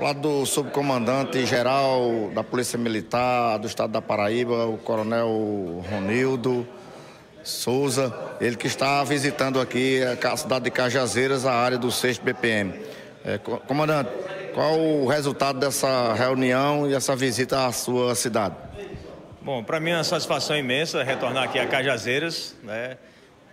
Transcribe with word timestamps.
lado 0.00 0.20
do 0.20 0.46
subcomandante 0.46 1.44
geral 1.44 2.30
da 2.34 2.42
Polícia 2.42 2.78
Militar 2.78 3.58
do 3.58 3.66
Estado 3.66 3.92
da 3.92 4.00
Paraíba, 4.00 4.66
o 4.66 4.78
Coronel 4.78 5.84
Ronildo 5.90 6.66
Souza, 7.42 8.14
ele 8.40 8.56
que 8.56 8.66
está 8.66 9.04
visitando 9.04 9.60
aqui 9.60 10.00
a 10.02 10.36
cidade 10.36 10.64
de 10.64 10.70
Cajazeiras, 10.70 11.44
a 11.44 11.52
área 11.52 11.76
do 11.76 11.90
6 11.90 12.18
BPM. 12.18 12.74
É, 13.24 13.38
comandante, 13.38 14.10
qual 14.54 14.78
o 14.78 15.06
resultado 15.06 15.58
dessa 15.58 16.14
reunião 16.14 16.88
e 16.88 16.94
essa 16.94 17.14
visita 17.14 17.66
à 17.66 17.72
sua 17.72 18.14
cidade? 18.14 18.54
Bom, 19.42 19.62
para 19.62 19.80
mim 19.80 19.90
é 19.90 19.96
uma 19.96 20.04
satisfação 20.04 20.56
imensa 20.56 21.02
retornar 21.02 21.44
aqui 21.44 21.58
a 21.58 21.66
Cajazeiras, 21.66 22.56
né? 22.62 22.96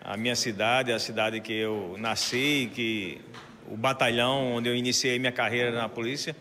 A 0.02 0.16
minha 0.16 0.36
cidade, 0.36 0.94
a 0.94 1.00
cidade 1.00 1.42
que 1.42 1.54
eu 1.54 1.96
nasci, 1.98 2.72
que 2.74 3.22
o 3.70 3.76
batalhão 3.76 4.54
onde 4.54 4.70
eu 4.70 4.76
iniciei 4.76 5.20
minha 5.20 5.32
carreira 5.32 5.72
na 5.72 5.90
polícia, 5.90 6.36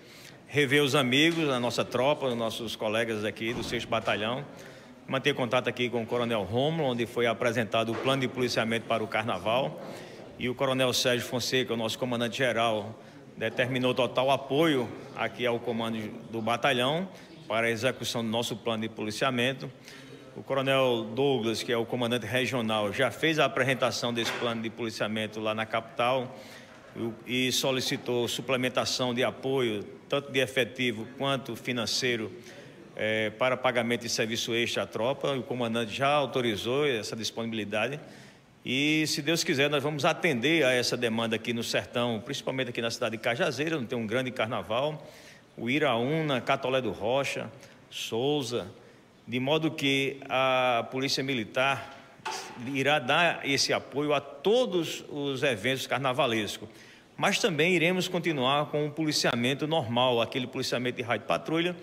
rever 0.46 0.82
os 0.82 0.94
amigos, 0.94 1.48
a 1.48 1.58
nossa 1.58 1.84
tropa, 1.84 2.26
os 2.26 2.36
nossos 2.36 2.76
colegas 2.76 3.24
aqui 3.24 3.52
do 3.52 3.64
6 3.64 3.84
Batalhão, 3.84 4.44
manter 5.08 5.34
contato 5.34 5.68
aqui 5.68 5.88
com 5.88 6.02
o 6.02 6.06
Coronel 6.06 6.42
Romulo, 6.44 6.90
onde 6.90 7.06
foi 7.06 7.26
apresentado 7.26 7.92
o 7.92 7.94
plano 7.94 8.22
de 8.22 8.28
policiamento 8.28 8.86
para 8.86 9.02
o 9.02 9.08
Carnaval, 9.08 9.80
e 10.38 10.48
o 10.48 10.54
Coronel 10.54 10.92
Sérgio 10.92 11.26
Fonseca, 11.26 11.74
o 11.74 11.76
nosso 11.76 11.98
comandante-geral, 11.98 12.94
determinou 13.36 13.92
total 13.94 14.30
apoio 14.30 14.88
aqui 15.16 15.46
ao 15.46 15.58
comando 15.58 15.98
do 16.30 16.40
batalhão 16.40 17.08
para 17.48 17.66
a 17.66 17.70
execução 17.70 18.22
do 18.22 18.30
nosso 18.30 18.56
plano 18.56 18.82
de 18.82 18.88
policiamento. 18.88 19.70
O 20.36 20.42
Coronel 20.42 21.04
Douglas, 21.14 21.62
que 21.62 21.72
é 21.72 21.76
o 21.76 21.86
comandante 21.86 22.26
regional, 22.26 22.92
já 22.92 23.10
fez 23.10 23.38
a 23.38 23.46
apresentação 23.46 24.12
desse 24.12 24.32
plano 24.32 24.62
de 24.62 24.68
policiamento 24.68 25.40
lá 25.40 25.54
na 25.54 25.64
capital 25.64 26.34
e 27.26 27.52
solicitou 27.52 28.26
suplementação 28.28 29.14
de 29.14 29.22
apoio, 29.22 29.84
tanto 30.08 30.30
de 30.30 30.40
efetivo 30.40 31.06
quanto 31.18 31.54
financeiro, 31.56 32.32
é, 32.94 33.30
para 33.30 33.56
pagamento 33.56 34.02
de 34.02 34.08
serviço 34.08 34.54
extra 34.54 34.84
à 34.84 34.86
tropa. 34.86 35.32
O 35.32 35.42
comandante 35.42 35.94
já 35.94 36.08
autorizou 36.08 36.86
essa 36.86 37.14
disponibilidade. 37.14 38.00
E, 38.64 39.06
se 39.06 39.22
Deus 39.22 39.44
quiser, 39.44 39.70
nós 39.70 39.82
vamos 39.82 40.04
atender 40.04 40.64
a 40.64 40.72
essa 40.72 40.96
demanda 40.96 41.36
aqui 41.36 41.52
no 41.52 41.62
sertão, 41.62 42.20
principalmente 42.24 42.70
aqui 42.70 42.80
na 42.80 42.90
cidade 42.90 43.16
de 43.16 43.22
Cajazeira, 43.22 43.76
onde 43.76 43.86
tem 43.86 43.98
um 43.98 44.06
grande 44.06 44.30
carnaval, 44.30 45.06
o 45.56 45.70
Iraúna, 45.70 46.40
Catolé 46.40 46.80
do 46.80 46.90
Rocha, 46.90 47.50
Souza, 47.90 48.66
de 49.26 49.38
modo 49.38 49.70
que 49.70 50.18
a 50.28 50.86
Polícia 50.90 51.22
Militar 51.22 51.95
irá 52.74 52.98
dar 52.98 53.48
esse 53.48 53.72
apoio 53.72 54.12
a 54.14 54.20
todos 54.20 55.04
os 55.08 55.42
eventos 55.42 55.86
carnavalescos 55.86 56.68
mas 57.16 57.38
também 57.38 57.74
iremos 57.74 58.08
continuar 58.08 58.66
com 58.66 58.86
o 58.86 58.90
policiamento 58.90 59.66
normal, 59.66 60.20
aquele 60.20 60.46
policiamento 60.46 60.98
de 60.98 61.02
rádio 61.02 61.26
patrulha, 61.26 61.74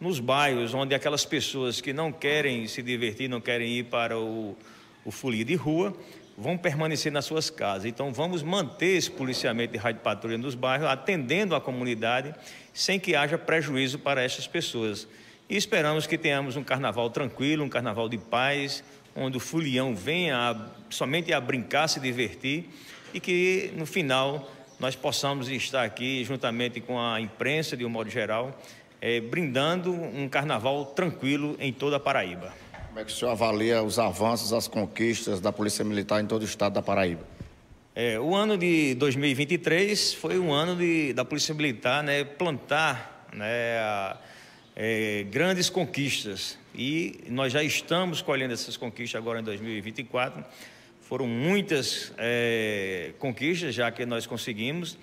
nos 0.00 0.18
bairros 0.18 0.74
onde 0.74 0.94
aquelas 0.94 1.24
pessoas 1.24 1.80
que 1.80 1.92
não 1.92 2.10
querem 2.10 2.66
se 2.66 2.82
divertir, 2.82 3.28
não 3.28 3.40
querem 3.40 3.78
ir 3.78 3.84
para 3.84 4.18
o, 4.18 4.56
o 5.04 5.12
folia 5.12 5.44
de 5.44 5.54
rua, 5.54 5.96
vão 6.36 6.58
permanecer 6.58 7.12
nas 7.12 7.24
suas 7.24 7.50
casas. 7.50 7.84
Então 7.84 8.12
vamos 8.12 8.42
manter 8.42 8.96
esse 8.96 9.10
policiamento 9.10 9.74
de 9.74 9.78
rádio 9.78 10.00
patrulha 10.00 10.36
nos 10.36 10.56
bairros, 10.56 10.88
atendendo 10.88 11.54
a 11.54 11.60
comunidade, 11.60 12.34
sem 12.74 12.98
que 12.98 13.14
haja 13.14 13.38
prejuízo 13.38 13.98
para 13.98 14.22
essas 14.22 14.48
pessoas. 14.48 15.06
E 15.48 15.56
esperamos 15.56 16.06
que 16.06 16.18
tenhamos 16.18 16.56
um 16.56 16.64
carnaval 16.64 17.10
tranquilo, 17.10 17.64
um 17.64 17.68
carnaval 17.68 18.08
de 18.08 18.18
paz, 18.18 18.82
onde 19.14 19.36
o 19.36 19.40
folião 19.40 19.94
venha 19.94 20.36
a, 20.36 20.66
somente 20.88 21.32
a 21.32 21.40
brincar, 21.40 21.88
se 21.88 22.00
divertir 22.00 22.68
e 23.12 23.20
que 23.20 23.72
no 23.76 23.86
final 23.86 24.50
nós 24.78 24.96
possamos 24.96 25.48
estar 25.48 25.84
aqui, 25.84 26.24
juntamente 26.24 26.80
com 26.80 26.98
a 26.98 27.20
imprensa, 27.20 27.76
de 27.76 27.84
um 27.84 27.90
modo 27.90 28.08
geral, 28.08 28.58
é, 29.00 29.20
brindando 29.20 29.92
um 29.92 30.28
carnaval 30.28 30.86
tranquilo 30.86 31.56
em 31.58 31.72
toda 31.72 31.96
a 31.96 32.00
Paraíba. 32.00 32.52
Como 32.88 32.98
é 32.98 33.04
que 33.04 33.12
o 33.12 33.14
senhor 33.14 33.30
avalia 33.30 33.82
os 33.82 33.98
avanços, 33.98 34.52
as 34.52 34.66
conquistas 34.66 35.40
da 35.40 35.52
Polícia 35.52 35.84
Militar 35.84 36.20
em 36.22 36.26
todo 36.26 36.42
o 36.42 36.44
estado 36.44 36.72
da 36.72 36.82
Paraíba? 36.82 37.24
É, 37.94 38.18
o 38.18 38.34
ano 38.34 38.56
de 38.56 38.94
2023 38.94 40.14
foi 40.14 40.38
um 40.38 40.52
ano 40.52 40.76
de, 40.76 41.12
da 41.12 41.24
Polícia 41.24 41.54
Militar 41.54 42.02
né, 42.02 42.24
plantar 42.24 43.26
né, 43.32 43.78
a, 43.78 44.16
é, 44.74 45.24
grandes 45.30 45.68
conquistas. 45.70 46.58
E 46.74 47.24
nós 47.28 47.52
já 47.52 47.62
estamos 47.62 48.22
colhendo 48.22 48.54
essas 48.54 48.76
conquistas 48.76 49.20
agora 49.20 49.40
em 49.40 49.44
2024 49.44 50.44
foram 51.10 51.26
muitas 51.26 52.12
é, 52.16 53.10
conquistas 53.18 53.74
já 53.74 53.90
que 53.90 54.06
nós 54.06 54.26
conseguimos. 54.26 54.96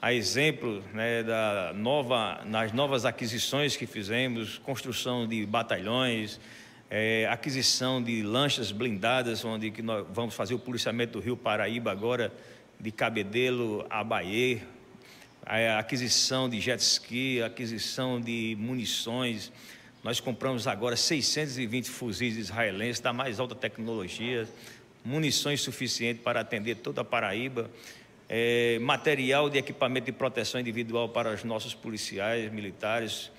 A 0.00 0.12
exemplo 0.12 0.82
né, 0.92 1.22
da 1.22 1.72
nova, 1.72 2.40
nas 2.44 2.72
novas 2.72 3.04
aquisições 3.04 3.76
que 3.76 3.86
fizemos, 3.86 4.58
construção 4.58 5.24
de 5.24 5.46
batalhões, 5.46 6.40
é, 6.90 7.28
aquisição 7.30 8.02
de 8.02 8.24
lanchas 8.24 8.72
blindadas, 8.72 9.44
onde 9.44 9.70
que 9.70 9.82
nós 9.82 10.04
vamos 10.12 10.34
fazer 10.34 10.54
o 10.54 10.58
policiamento 10.58 11.12
do 11.12 11.20
Rio 11.20 11.36
Paraíba 11.36 11.92
agora, 11.92 12.32
de 12.80 12.90
Cabedelo 12.90 13.86
a 13.88 14.02
Bahia, 14.02 14.62
a 15.52 15.78
aquisição 15.78 16.48
de 16.48 16.58
jet 16.58 16.80
ski, 16.80 17.42
aquisição 17.42 18.18
de 18.18 18.56
munições. 18.58 19.52
Nós 20.02 20.18
compramos 20.18 20.66
agora 20.66 20.96
620 20.96 21.90
fuzis 21.90 22.38
israelenses 22.38 23.00
da 23.00 23.12
mais 23.12 23.38
alta 23.38 23.54
tecnologia, 23.54 24.48
munições 25.04 25.60
suficientes 25.60 26.22
para 26.22 26.40
atender 26.40 26.76
toda 26.76 27.02
a 27.02 27.04
Paraíba, 27.04 27.70
é, 28.30 28.78
material 28.78 29.50
de 29.50 29.58
equipamento 29.58 30.06
de 30.06 30.12
proteção 30.12 30.58
individual 30.58 31.10
para 31.10 31.34
os 31.34 31.44
nossos 31.44 31.74
policiais 31.74 32.50
militares. 32.50 33.30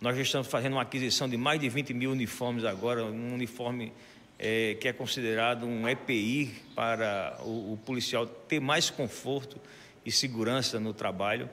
Nós 0.00 0.16
já 0.16 0.22
estamos 0.22 0.48
fazendo 0.48 0.72
uma 0.72 0.82
aquisição 0.82 1.28
de 1.28 1.36
mais 1.36 1.60
de 1.60 1.68
20 1.68 1.94
mil 1.94 2.10
uniformes 2.10 2.64
agora, 2.64 3.04
um 3.04 3.32
uniforme 3.32 3.92
é, 4.40 4.76
que 4.80 4.88
é 4.88 4.92
considerado 4.92 5.66
um 5.66 5.88
EPI 5.88 6.52
para 6.74 7.38
o, 7.42 7.74
o 7.74 7.78
policial 7.86 8.26
ter 8.26 8.58
mais 8.58 8.90
conforto 8.90 9.60
e 10.04 10.12
segurança 10.12 10.80
no 10.80 10.92
trabalho 10.92 11.48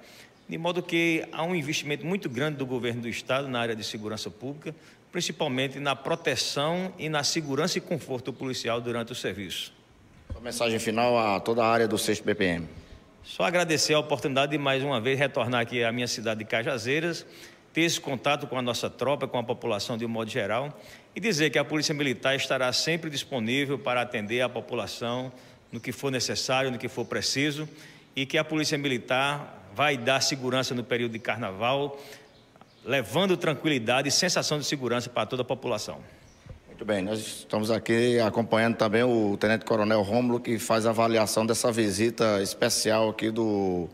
de 0.49 0.57
modo 0.57 0.81
que 0.81 1.27
há 1.31 1.43
um 1.43 1.53
investimento 1.53 2.05
muito 2.05 2.29
grande 2.29 2.57
do 2.57 2.65
governo 2.65 3.01
do 3.01 3.09
estado 3.09 3.47
na 3.47 3.59
área 3.59 3.75
de 3.75 3.83
segurança 3.83 4.31
pública, 4.31 4.73
principalmente 5.11 5.79
na 5.79 5.95
proteção 5.95 6.93
e 6.97 7.09
na 7.09 7.23
segurança 7.23 7.77
e 7.77 7.81
conforto 7.81 8.31
policial 8.31 8.79
durante 8.79 9.11
o 9.11 9.15
serviço. 9.15 9.73
Sua 10.31 10.41
mensagem 10.41 10.79
final 10.79 11.17
a 11.17 11.39
toda 11.39 11.63
a 11.63 11.67
área 11.67 11.87
do 11.87 11.97
6 11.97 12.21
BPM. 12.21 12.67
Só 13.23 13.43
agradecer 13.43 13.93
a 13.93 13.99
oportunidade 13.99 14.53
de 14.53 14.57
mais 14.57 14.81
uma 14.83 15.01
vez 15.01 15.19
retornar 15.19 15.61
aqui 15.61 15.83
à 15.83 15.91
minha 15.91 16.07
cidade 16.07 16.39
de 16.39 16.45
Cajazeiras, 16.45 17.25
ter 17.73 17.81
esse 17.81 17.99
contato 17.99 18.47
com 18.47 18.57
a 18.57 18.61
nossa 18.61 18.89
tropa, 18.89 19.27
com 19.27 19.37
a 19.37 19.43
população 19.43 19.97
de 19.97 20.05
um 20.05 20.09
modo 20.09 20.31
geral 20.31 20.79
e 21.13 21.19
dizer 21.19 21.49
que 21.49 21.59
a 21.59 21.65
Polícia 21.65 21.93
Militar 21.93 22.35
estará 22.37 22.71
sempre 22.71 23.09
disponível 23.09 23.77
para 23.77 24.01
atender 24.01 24.41
a 24.41 24.47
população 24.47 25.31
no 25.69 25.79
que 25.81 25.91
for 25.91 26.09
necessário, 26.09 26.71
no 26.71 26.77
que 26.77 26.87
for 26.87 27.03
preciso 27.03 27.67
e 28.17 28.25
que 28.25 28.35
a 28.35 28.43
Polícia 28.43 28.79
Militar 28.79 29.69
vai 29.75 29.95
dar 29.95 30.19
segurança 30.21 30.73
no 30.73 30.83
período 30.83 31.11
de 31.11 31.19
carnaval, 31.19 32.01
levando 32.83 33.37
tranquilidade 33.37 34.09
e 34.09 34.11
sensação 34.11 34.57
de 34.57 34.65
segurança 34.65 35.07
para 35.07 35.27
toda 35.27 35.43
a 35.43 35.45
população. 35.45 35.99
Muito 36.65 36.83
bem, 36.83 37.03
nós 37.03 37.19
estamos 37.19 37.69
aqui 37.69 38.19
acompanhando 38.19 38.75
também 38.75 39.03
o 39.03 39.37
Tenente 39.37 39.65
Coronel 39.65 40.01
Rômulo, 40.01 40.39
que 40.39 40.57
faz 40.57 40.87
a 40.87 40.89
avaliação 40.89 41.45
dessa 41.45 41.71
visita 41.71 42.41
especial 42.41 43.09
aqui 43.09 43.29
do 43.29 43.87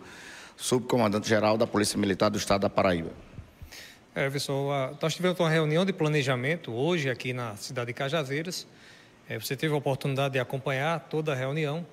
Subcomandante-Geral 0.56 1.58
da 1.58 1.68
Polícia 1.68 2.00
Militar 2.00 2.30
do 2.30 2.38
Estado 2.38 2.62
da 2.62 2.70
Paraíba. 2.70 3.12
É, 4.16 4.30
pessoal, 4.30 4.98
nós 5.02 5.14
tivemos 5.14 5.38
uma 5.38 5.50
reunião 5.50 5.84
de 5.84 5.92
planejamento 5.92 6.72
hoje 6.72 7.10
aqui 7.10 7.34
na 7.34 7.58
cidade 7.58 7.88
de 7.88 7.94
Cajazeiras. 7.94 8.66
É, 9.28 9.38
você 9.38 9.58
teve 9.58 9.74
a 9.74 9.78
oportunidade 9.78 10.36
de 10.36 10.40
acompanhar 10.40 11.02
toda 11.10 11.34
a 11.34 11.36
reunião 11.36 11.86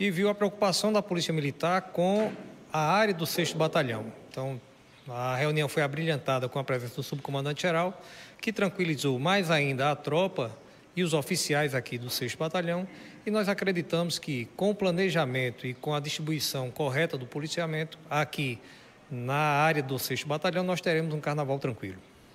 e 0.00 0.10
viu 0.10 0.30
a 0.30 0.34
preocupação 0.34 0.90
da 0.90 1.02
Polícia 1.02 1.30
Militar 1.30 1.82
com 1.92 2.32
a 2.72 2.80
área 2.80 3.12
do 3.12 3.26
6 3.26 3.52
Batalhão. 3.52 4.10
Então, 4.30 4.58
a 5.06 5.36
reunião 5.36 5.68
foi 5.68 5.82
abrilhantada 5.82 6.48
com 6.48 6.58
a 6.58 6.64
presença 6.64 6.96
do 6.96 7.02
subcomandante-geral, 7.02 8.02
que 8.40 8.50
tranquilizou 8.50 9.18
mais 9.18 9.50
ainda 9.50 9.90
a 9.90 9.94
tropa 9.94 10.56
e 10.96 11.02
os 11.02 11.12
oficiais 11.12 11.74
aqui 11.74 11.98
do 11.98 12.08
6 12.08 12.34
Batalhão, 12.34 12.88
e 13.26 13.30
nós 13.30 13.46
acreditamos 13.46 14.18
que 14.18 14.46
com 14.56 14.70
o 14.70 14.74
planejamento 14.74 15.66
e 15.66 15.74
com 15.74 15.94
a 15.94 16.00
distribuição 16.00 16.70
correta 16.70 17.18
do 17.18 17.26
policiamento 17.26 17.98
aqui 18.08 18.58
na 19.10 19.34
área 19.34 19.82
do 19.82 19.98
6 19.98 20.24
Batalhão, 20.24 20.64
nós 20.64 20.80
teremos 20.80 21.12
um 21.12 21.20
carnaval 21.20 21.58
tranquilo. 21.58 21.98